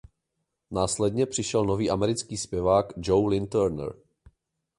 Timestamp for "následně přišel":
0.71-1.65